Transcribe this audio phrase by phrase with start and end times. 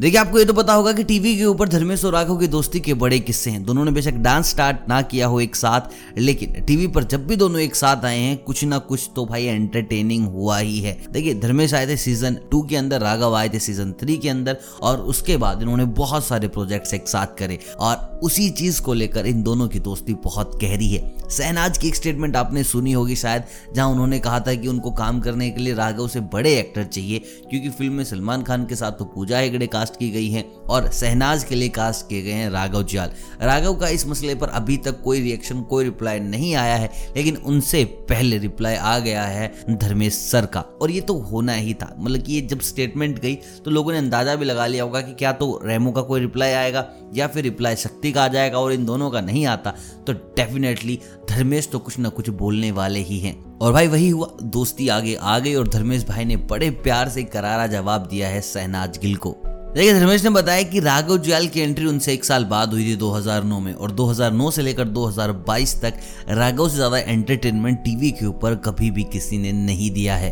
[0.00, 2.80] देखिए, आपको ये तो पता होगा कि टीवी के ऊपर धर्मेश और राघव की दोस्ती
[2.80, 5.80] के बड़े किस्से हैं। दोनों ने बेशक डांस स्टार्ट ना किया हो एक साथ,
[6.18, 9.44] लेकिन टीवी पर जब भी दोनों एक साथ आए हैं, कुछ ना कुछ तो भाई
[9.44, 13.58] एंटरटेनिंग हुआ ही है। देखिए, धर्मेश आए थे सीज़न टू के अंदर, राघव आए थे
[13.58, 18.09] सीज़न थ्री के अंदर, और उसके बाद इन्होंने बहुत सारे प्रोजेक्ट्स एक साथ करे। और
[18.22, 22.36] उसी चीज़ को लेकर इन दोनों की दोस्ती बहुत गहरी है। सहनाज की एक स्टेटमेंट
[22.36, 23.44] आपने सुनी होगी शायद,
[23.74, 27.18] जहाँ उन्होंने कहा था कि उनको काम करने के लिए राघव से बड़े एक्टर चाहिए,
[27.50, 30.90] क्योंकि फ़िल्म में सलमान खान के साथ तो पूजा हेगड़े कास्ट की गई है और
[30.92, 34.76] सहनाज के लिए कास्ट किए गए हैं राघव जियाल राघव का इस मसले पर अभी
[34.76, 39.52] तक कोई रिएक्शन कोई रिप्लाई नहीं आया है, लेकिन उनसे पहले रिप्लाई आ गया है
[39.70, 43.34] धर्मेश सर का। और ये तो होना ही था। मतलब कि ये जब स्टेटमेंट गई
[43.64, 46.52] तो लोगों ने अंदाज़ा भी लगा लिया होगा कि क्या तो रेमो का कोई रिप्लाई
[46.52, 49.74] आएगा या फिर रिप्लाई शक्ति का आ जाएगा और इन दोनों का नहीं आता
[50.06, 50.98] तो डेफिनेटली
[51.30, 55.14] धर्मेश तो कुछ ना कुछ बोलने वाले ही हैं। और भाई वही हुआ, दोस्ती आगे
[55.14, 59.16] आ गई और धर्मेश भाई ने बड़े प्यार से करारा जवाब दिया है सहनाज गिल
[59.16, 59.36] को।
[59.74, 62.96] देखिए, धर्मेश ने बताया कि राघव जुयाल की एंट्री उनसे एक साल बाद हुई थी
[62.96, 68.54] 2009 में और 2009 से लेकर 2022 तक राघव से ज़्यादा एंटरटेनमेंट टीवी के ऊपर
[68.64, 70.30] कभी भी किसी ने नहीं दिया है।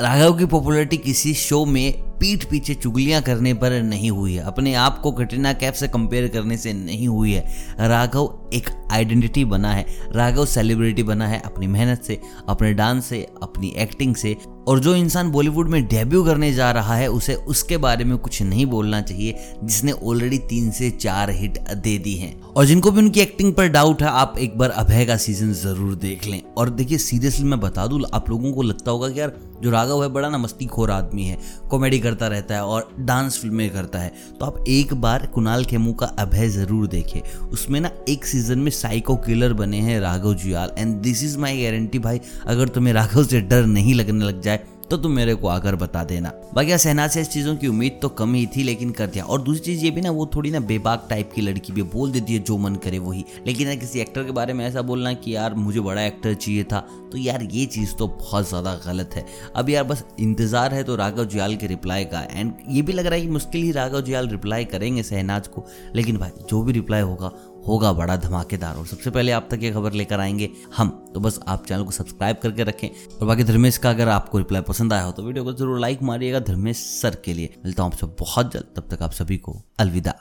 [0.00, 4.74] राघव की पॉपुलैरिटी किसी शो में पीठ पीछे चुगलियाँ करने पर नहीं हुई है। अपने
[4.74, 7.46] आप को कटरीना कैफ से कंपेयर करने से नहीं हुई है।
[7.80, 13.26] राघव एक आइडेंटिटी बना है। राघव सेलिब्रिटी बना है अपनी मेहनत से, अपने डांस से,
[13.42, 14.36] अपनी एक्टिंग से।
[14.68, 18.42] और जो इंसान बॉलीवुड में डेब्यू करने जा रहा है, उसे उसके बारे में कुछ
[18.42, 23.00] नहीं बोलना चाहिए, जिसने ऑलरेडी तीन से चार हिट दे दी हैं। और जिनको भी
[23.02, 26.70] उनकी एक्टिंग पर डाउट है, आप एक बार अभय का सीज़न ज़रूर देख लें। और
[26.70, 30.08] देखिए सीरियसली मैं बता दूँ, आप लोगों को लगता होगा कि यार, जो राघव है,
[30.08, 31.38] बड़ा ना मस्ती खोर आदमी है
[31.70, 35.92] कॉमेडी करता रहता है और डांस फ़िल्में करता है। तो आप एक बार कुणाल खेमू
[35.92, 40.72] का अभय ज़रूर देखें उसमें ना एक सीज़न में साइको किलर बने हैं Raghav Juyal.
[40.78, 44.59] And this is my guarantee भाई, अगर तुम्हें राघव से डर नहीं लगने लग जाए
[44.90, 48.08] तो तुम मेरे को आकर बता देना। बाकी सहना से इस चीज़ों की उम्मीद तो
[48.08, 50.60] कम ही थी, लेकिन कर दिया। और दूसरी चीज़ ये भी ना, वो थोड़ी ना
[50.60, 54.00] बेबाक टाइप की लड़की भी बोल देती है, जो मन करे वही। लेकिन ना किसी
[54.00, 56.80] एक्टर के बारे में ऐसा बोलना कि, यार, मुझे बड़ा एक्टर चाहिए था।
[57.12, 59.26] तो यार, ये चीज़ तो बहुत ज़्यादा गलत है।
[59.56, 63.06] अब यार, बस इंतज़ार है तो राघव जुयाल के रिप्लाई का। एंड ये भी लग
[63.06, 66.72] रहा है कि मुश्किल ही राघव जुयाल रिप्लाई करेंगे सहनाज को। लेकिन भाई, जो भी
[66.72, 67.32] रिप्लाई होगा
[67.66, 71.40] होगा बड़ा धमाकेदार। और सबसे पहले आप तक ये खबर लेकर आएँगे हम। तो बस
[71.48, 75.02] आप चैनल को सब्सक्राइब करके रखें। और बाकी धर्मेश का अगर आपको रिप्लाई पसंद आया
[75.02, 78.52] हो तो वीडियो को ज़रूर लाइक मारिएगा धर्मेश सर के लिए। मिलता हूँ आपसे बहुत
[78.52, 80.14] जल्द। तब तक आप सभी को अलविदा।